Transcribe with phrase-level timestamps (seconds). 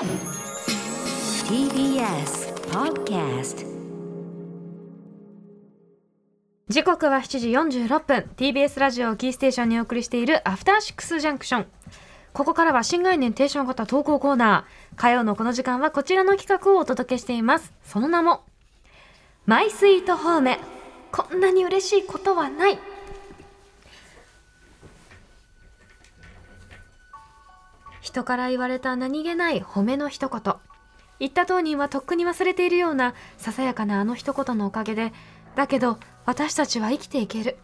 [0.00, 0.08] TBS
[2.70, 3.66] Podcast
[6.70, 8.30] 時刻は7時46分。
[8.34, 11.66] TBS ラジオをキーステーションにお送りしているアフターシックスジャンクション
[12.32, 14.96] ここからは新概念テーション型投稿コーナー。
[14.96, 17.74] 火曜のこの時間はこちらの企画をお届けしています。
[17.84, 18.44] その名も
[19.44, 20.56] マイスイートホーム
[21.12, 22.78] こんなに嬉しいことはない。
[28.10, 30.54] 人から言われた何気ない褒めの一言。
[31.20, 35.12] 言った当人はとっくに忘れているようなささやかなあの一言のおかげで。
[35.54, 37.56] だけど私たちは生きていける。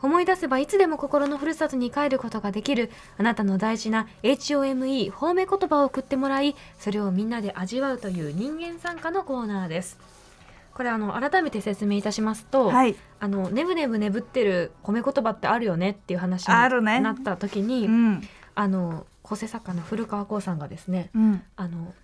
[0.00, 2.88] 思い出せばいつでも心のふるさとに帰ることができる。
[3.18, 9.98] あなたの大事な HOME 褒め言葉を送ってもらいそれをみんなで味わうという人間参加のコーナーです。
[10.72, 12.94] これあの改めて説明いたしますと、はい。
[13.18, 16.54] あのねぶねぶ眠ってる褒め言葉ってあるよねっていう話に
[17.02, 18.22] なった時に、うん。
[18.54, 21.42] あの構成作家の古川光さんがですねうん。
[21.56, 21.94] あの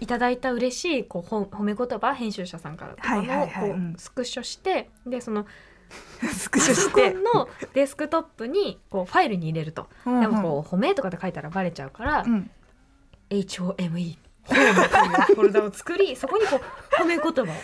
[0.00, 3.18] いただいた嬉しいこうほ褒め言葉編集者さんからとか
[3.64, 5.46] をスクショしてでその
[6.32, 7.10] スクショして？
[7.10, 12.50] ンのデスクトップにこうファイルに入れると、うんでもこう褒めとかで書いたらバレちゃうから、うん。
[13.30, 17.54] HOME ホームというフォルダを作りそこにこう褒め言葉を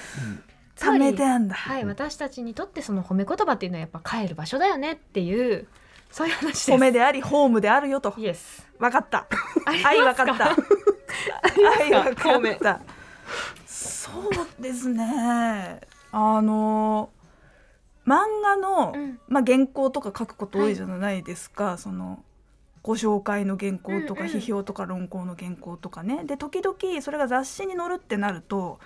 [0.77, 1.55] つまたりめてあんだ。
[1.55, 5.67] はい、私たちにとってその褒め言葉っていうのはやっぱ帰る場所だよねっていう
[6.11, 6.73] そういう話です。
[6.73, 8.15] 褒めであり、ホームであるよと。
[8.17, 8.67] イエス。
[8.79, 9.27] わかった。
[9.85, 10.33] 愛わますか？
[10.33, 10.57] った。
[11.81, 12.81] 愛わかった。
[13.67, 15.81] そうですね。
[16.13, 17.11] あの
[18.07, 21.77] 漫画の、うんまあ原稿とか書くこと多いじゃないですか。
[21.77, 22.25] その
[22.83, 26.25] ご紹介の原稿とか、うんうん批評とか論考の原稿とかね。
[26.25, 28.79] で時々それが雑誌に載るってなると。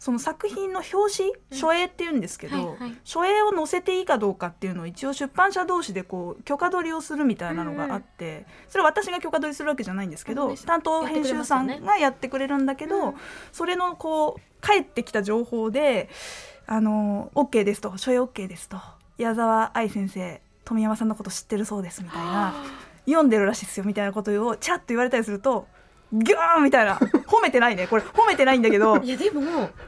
[0.00, 2.98] その作品の表紙、書影って言うんですけど、はいはい。
[3.04, 13.14] 書影を載せていいかどうかっていうのを一応出版社同士でこう許可取りをするみたいなのがあって、それは私が許可取りするわけじゃないんですけど、そうです担当編集さんがやってくれるんだけど、うん。
[13.52, 16.08] それのこう返ってきた情報で
[16.66, 18.78] 「あの OK です」と「書影 OK です」と
[19.18, 22.54] 「矢沢愛先生富山さんのこと知ってるそうです」みたいな
[23.04, 25.66] 「読んでるらしいですよ」みたいなことをチャッと言われたりすると
[26.12, 26.96] ギューンみたいな。
[26.96, 27.86] 褒めてないね。
[27.86, 28.98] これ褒めてないんだけど。
[28.98, 29.42] いやでも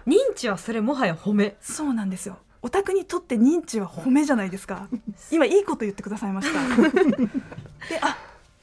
[0.06, 1.56] 認知はそれもはや褒め。
[1.60, 2.38] そうなんですよ。
[2.62, 4.88] オタクにとって認知は褒めじゃないですか。
[5.30, 6.90] 今いいこと言ってくださいました。
[7.88, 8.16] であ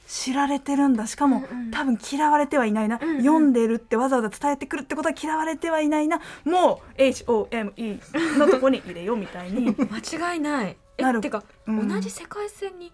[0.08, 1.06] 知られてるんだ。
[1.06, 1.72] しかも、うんうん。
[1.72, 3.18] 多分嫌われてはいないな、うんうん。
[3.20, 6.20] 読んでるってわざわざ伝えてくるってことは嫌われてはいないな。
[6.46, 8.00] もう HOME
[8.40, 9.76] のとこに入れようみたいに。
[10.10, 10.78] 間違いない。
[10.98, 11.22] えなる。
[11.22, 11.88] てか、うん。
[11.88, 12.92] 同じ世界線に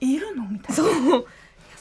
[0.00, 0.46] いるの？
[0.46, 1.26] みたいそう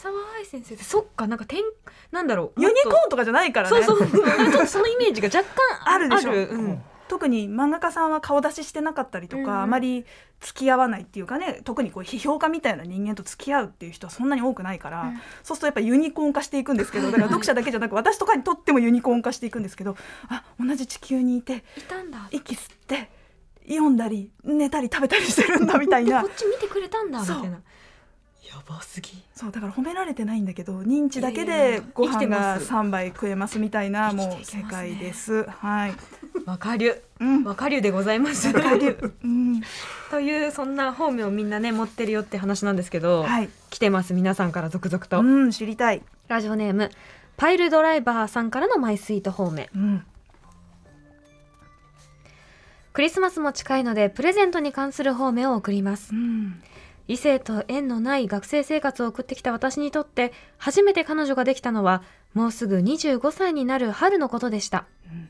[0.02, 1.64] 沢愛先生ってそっかなんか点
[2.12, 3.18] なんだろうユニコーンと。
[3.18, 3.86] かじゃないからね。
[3.86, 4.10] とそうそう。
[4.10, 6.32] ちょっとそのイメージが若干あるでしょ。
[6.34, 6.84] うん。
[7.08, 9.62] 特に漫画家さんは顔出ししてなかったりとか、うんうん。
[9.64, 10.06] あまり
[10.40, 15.22] 付き合わないっていうかね特にこう批評家みたいな人間と付き合うっていう人はそんなに多くないから、うん。
[15.44, 19.98] そうするとやっぱユニコーン化していくんですけどだから読者だけじゃなく私とかにとってもユニコーン化していくんですけど
[20.30, 22.28] あ同じ地球にいていたんだ。
[22.32, 23.12] 息吸って
[23.68, 26.22] 読んだり寝たり食べたりしてるんだみたいな。
[26.24, 27.62] でこっち見てくれたんだみたいな。
[28.48, 29.24] やばすぎ。
[29.36, 35.44] そうだから褒められてないんだけど認知だけでご飯がます3杯食えますみたいなもう世界です。
[35.44, 35.94] はい。
[36.46, 37.04] わかりゅ。
[37.20, 37.44] うん。
[37.44, 38.48] わかりゅでございます。
[38.48, 39.14] わかる。
[39.24, 39.62] うん。
[40.10, 43.50] というそんな方面をみんなね持ってるよって話なんですけど、はい。
[43.70, 46.02] 来てます皆さんから続々と、うん知りたい。
[46.28, 46.90] ラジオネーム
[47.38, 50.06] パイルドライバーさんからのマイスイート方面うん。
[52.94, 56.62] クリスマスも近いのでプレゼントに関する方面を送りますうん。
[57.08, 62.04] 異性と縁のない学生生活を送ってきた私にとって初めて彼女ができたのは
[62.34, 65.30] もうすぐ25歳になる春のことでした、うん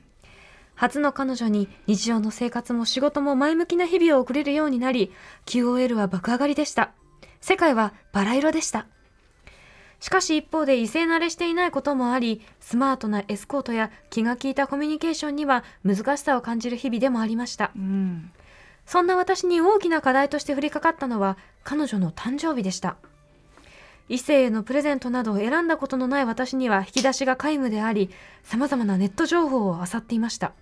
[0.81, 5.11] 初の彼女に日常の生活も仕事も前向きな日々を送れるようになり
[5.45, 6.91] QOL は爆上がりでした。
[7.39, 8.87] 世界はバラ色でした。
[9.99, 17.69] しかし一方で異性慣れしていないこともありスマートなエスコートや気が利いたコミュニケーションには難しさを感じる日々でもありました。
[17.75, 18.31] うん。
[18.87, 22.97] そんな私に大きな課題として降りかかったのは彼女の誕生日でした。
[24.09, 28.09] 異性へのプレゼントなどを選んだことのない私には引き出しが皆無であり、
[28.44, 30.53] 様々なネット情報を漁っていました。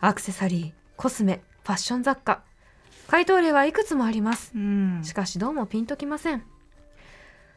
[0.00, 2.42] アクセサリー、コスメ、ファッション雑貨。
[3.06, 4.52] 回答例はいくつもあります。
[4.54, 5.00] うん。
[5.04, 6.44] しかしどうもピンときません。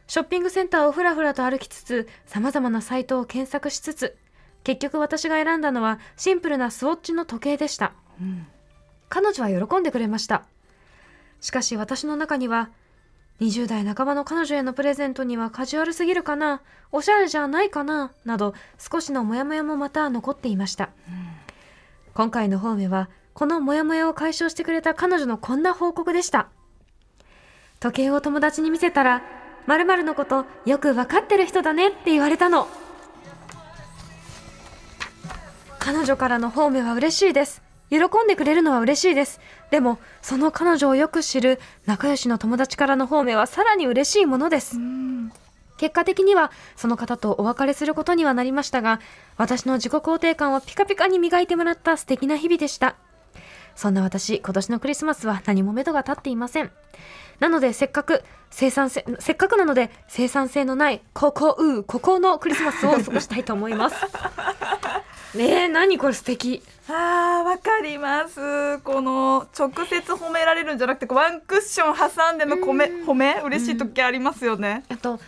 [0.06, 4.16] ショッピングセンターをふらふらと歩きつつ、様々なサイトを検索しつつ、
[4.64, 7.92] 結局私が選んだのはシンプルなスウォッチの時計でした。
[8.20, 8.46] うん。
[9.08, 10.44] 彼女は喜んでくれました。
[11.46, 12.70] しかし私の中には、
[13.40, 16.60] 20代半ばの彼女へのプレゼントにはカジュアルすぎるかな、
[16.90, 20.88] おしゃれじゃないかな、など少しのモヤモヤもまた残っていました。
[22.14, 26.48] 今回の方面は、このモヤモヤを解消してくれた彼女のこんな報告でした。
[27.78, 29.22] 時計を友達に見せたら、
[29.68, 32.66] 〇〇のことよくわかってる人だねって言われたの。
[35.78, 39.40] 彼女からの褒めは嬉しいです喜んでくれるのは嬉しいです。
[39.70, 44.76] でもその彼女をよく知る仲良しの友達からの褒めはさらに嬉しいものです。
[45.76, 49.00] 結果的にはその方とお別れすることにはなりましたが
[49.36, 52.96] 私の自己肯定感をピカピカに磨いてもらった素敵な日々でした。
[53.74, 56.72] そんな私今年のクリスマスは何も目処が立っていません。
[57.40, 63.96] なのでせっかく生産性せっかくなので生産性のないここうここのクリスマスを過ごしたいと思います。
[65.36, 66.62] ねえ何これ素敵。
[66.88, 68.78] あーわかります。
[68.78, 73.06] この直接褒められるんじゃなくてワンクッション挟んでの褒めうん。
[73.06, 73.40] 褒め？
[73.44, 75.20] 嬉しい時ありますよね、あと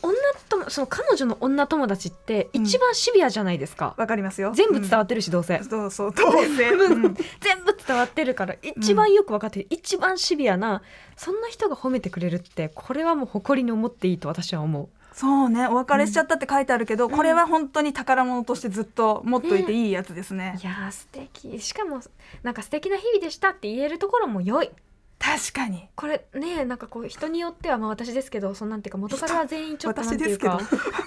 [0.00, 0.14] 女
[0.48, 4.52] とその彼女の女友達って一番シビアじゃないですか、わかりますよ。
[4.54, 7.14] 全部伝わっってるしどうせ、そうそうどうせ、うん。
[7.40, 10.82] 全部伝わってるから一番よく分かってる、一番シビアな
[11.16, 14.88] そんな人が褒めてくれるってこれはもう誇りに思っていいと私は思う
[15.18, 17.10] そうねお別れしちゃったって書いてあるけど、ん。
[17.10, 20.56] これは本当に宝物としてずっと持っといていいやつですね。
[20.62, 21.58] いやー素敵。
[21.58, 22.00] しかも
[22.44, 24.70] なんか素敵な日々でしたって言えるところも良い
[25.18, 25.88] 確かに。
[25.96, 30.60] これねなんかこう人によってはまあ私ですけどそんなんていうか元からは全員ちょっとなんていう私か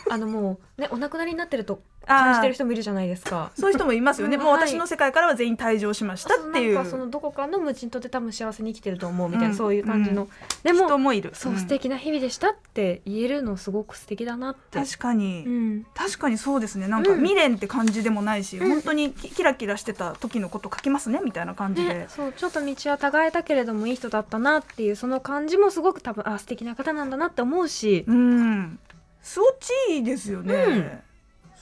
[0.09, 3.51] あのもうねお亡くなりになってると感じてる人もいるじゃないですか。
[3.57, 6.75] そういう人もいますよね、うんもう私の世界からは全員退場しましたっていう。
[6.75, 9.55] なんかそのどこかの無人島で多分幸せに生きてると思うみたいな、うん。
[9.55, 10.27] そういう感じの、う
[10.63, 11.31] でも人もいる。
[11.33, 11.57] そう、ん。
[11.57, 14.79] 素敵な日々でしたって言えるのすごく素敵だなって。
[14.79, 15.85] 確かに、うん。
[15.93, 16.87] 確かにそうですね。
[16.87, 28.79] なんかうん未練って感じでもないし、うん本当にキキラキラしてた時のこと書きますねみたいな感じで、ね、そうちょっと道は違えたけれどもいい人だったなっていうその感じもすごく多分あ素敵な方なんだなって思うし、うん。
[29.21, 30.99] そっちいいですよね、うん。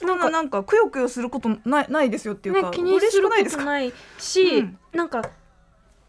[0.08, 4.78] そんななんかくよくよすることないないですよっていうか、ね、気に嬉することないし、うん。
[4.92, 5.22] なんか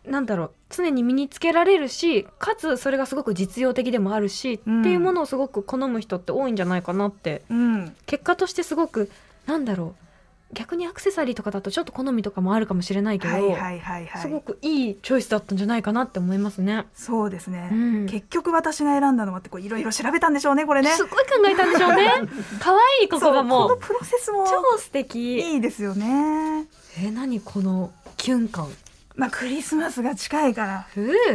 [0.06, 4.82] なんだろう常に身につけられるしかつそれがすごく実用的でもあるし、うん。
[4.82, 7.44] っていうものをすごく好む人って多いんじゃないかなって。
[7.50, 7.96] うん。
[8.06, 9.12] 結果としてすごく
[9.46, 10.11] なんだろう
[10.54, 16.86] 逆にアクセサリーとかだとちょっと好みとかもあるかもしれないけど、はいはいはいはいすごくいいチョイスだったんじゃないかなって思いますね。
[16.94, 22.12] そうですね、うん結局私が選んだのはってこういろいろ調べたんでしょうねこれねすごい考えたんでしょうね。
[22.60, 25.40] 可愛いここがもうこのプロセスも超素敵。
[25.40, 26.68] いいですよね
[27.00, 28.68] え何このキュン感。
[29.16, 30.88] まあクリスマスが近いから。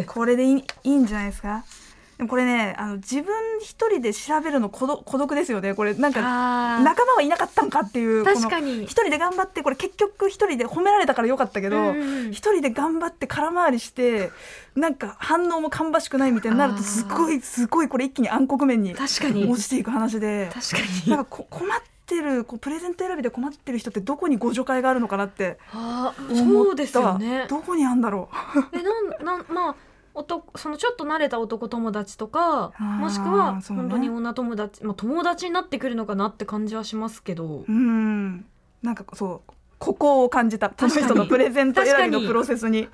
[0.06, 1.64] これでいいいいんじゃないですか？
[2.18, 6.20] でもこれねあの自分一人で調べるの孤独ですよねこれなんか
[6.80, 8.96] 仲間はいなかったんかっていう確かに一。
[8.96, 14.30] 人で頑張ってこれ結局一人で褒められたからよかったけど、うん一人で頑張って空回りして
[14.74, 18.94] なんか反応も芳しくないみたいになるとすごいすごいこれ一気に暗黒面に。
[18.94, 21.10] 落ちていく話で確かに。
[21.10, 27.46] なんかこ困ってるこうプレゼント選びで困ってる人ってどこにご助会があるのかなって思ったそうですよね。
[27.48, 28.28] どこにあんだろ
[28.72, 29.74] えなんなんまあ
[30.16, 37.44] 男そのちょっと慣れた男友達とかもしくは本当に女友達、まあ、友達になってくるのかなって感じはしますけど。
[37.60, 38.46] ううん。
[38.82, 42.88] なんかそうここを感じたこの人のプレゼント選びのプロセスに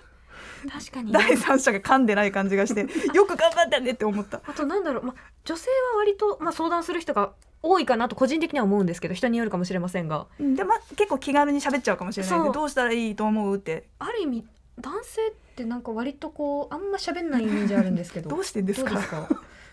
[0.69, 1.12] 確かに。
[1.12, 2.80] 第三者が噛んでない感じがして
[3.14, 4.40] よく頑張ったねって思った。
[4.44, 5.14] あとなんだろう、まあ、
[5.44, 7.32] 女性は割と、まあ、相談する人が
[7.62, 10.26] 多いかなと個人的には思うんですけど人によるかもしれませんが。
[10.40, 12.52] うんでまあ結構気軽に喋っちゃうかもしれないんそう。
[12.52, 13.88] でどうしたらいいと思うって。
[13.98, 14.46] ある意味
[14.80, 18.30] 男性ってなんか割とこうあんま喋んないイメージあるんですけど。
[18.30, 18.90] どうしてんですか？
[18.90, 19.28] どうですか？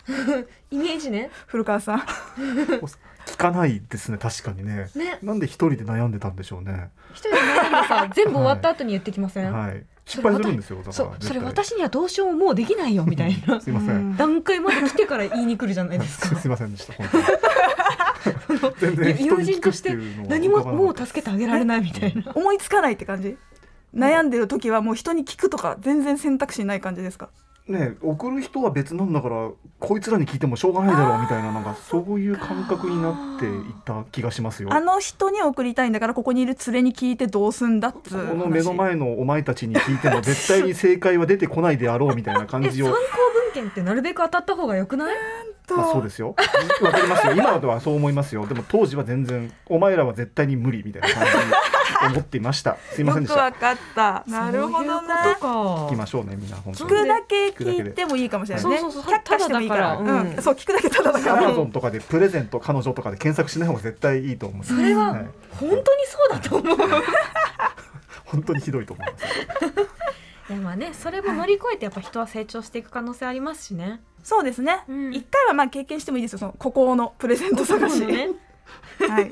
[0.71, 1.29] イメージね。
[1.47, 1.99] 古川さん。
[1.99, 4.89] 聞かないですね確かにね。
[4.95, 5.19] ね。
[5.21, 6.89] なんで一人で悩んでたんでしょうね。
[7.13, 9.85] 一人で悩んでさ全部終わった後に言ってきません、はい。
[10.05, 13.61] 失それ敗するんですよだかそうそれ私にはどうしようももうできないよみたいな。
[13.61, 14.17] すいません。
[14.17, 16.35] 段階まで来てから言いに来るじゃないですか。
[16.41, 17.07] すいませんでした本
[18.57, 18.69] 当に。
[18.79, 19.95] 全然人に聞くって
[20.27, 22.31] 何ももう助けてあげられないみたいな。
[22.33, 23.37] 思いつかないって感じ？
[23.95, 27.29] 悩んでる時はもう人に聞くとか全然選択肢ない感じですか？
[27.67, 34.69] ね送る人は別なんだからこいつらに聞いてもしょうがないだろうみたいななんかそういう感覚になっていった気がしますよ。
[34.73, 42.99] あの人に送りたいんだからここにいる連れに聞いてどうすんだっつこの目の前のお前たちに聞いても絶対に正解は出てこないであろうみたいな感じを え参考
[43.33, 45.15] 文献ってなるべく当たった方がよくない？
[45.69, 46.35] まあそうですよ。
[46.81, 47.33] わかりますよ。
[47.33, 48.47] 今ではそう思いますよ。
[48.47, 52.77] でも当時は全然お前らは絶対に無理みたいな感じに思っていました。
[52.91, 53.45] すいませんでした。
[53.45, 54.23] よくわかった。
[54.27, 55.35] なるほどな。
[55.39, 58.77] 聞きましょうねみんな本当聞にくだけ聞いてもいいかもしれないね。
[58.79, 59.13] そうそうそう。
[59.13, 59.97] 却下してもいいから。
[59.97, 60.21] ただだから。
[60.21, 60.27] うん。
[60.35, 60.41] うん。
[60.41, 64.65] そう聞くだけただだかアマらゾンとかでプレゼント彼女とかで検索しない方が絶対いいと思う。
[64.65, 65.27] それははい。
[65.59, 66.77] 本当にそうだと思う。
[68.25, 69.25] 本当にひどいと思います
[70.49, 74.01] いやまあねそれも乗り越えてやっぱ人は成長していく可能性ありますしね。
[74.23, 74.83] そうですね。
[74.87, 75.13] うん。
[75.13, 78.05] 一回はまあ経験してもいいですよその孤高のプレゼント探し。
[78.05, 78.29] ね。
[79.07, 79.29] はい。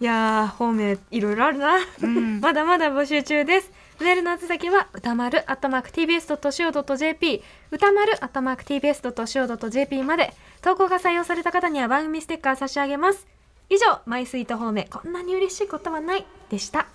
[0.00, 1.78] いやー方面いろいろあるな。
[2.02, 2.40] うん。
[2.42, 3.70] まだまだ募集中です。
[4.00, 13.26] メールの宛先は歌丸アットマーク tbs.co.jp 歌丸アットマーク tbs.co.jp まで投稿が採用された方には番組ステッカー差し上げます。
[13.70, 14.88] 以上マイスイート方面。
[14.88, 16.26] こんなに嬉しいことはない。
[16.50, 16.86] でした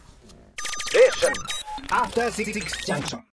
[1.91, 3.23] After Six Junction.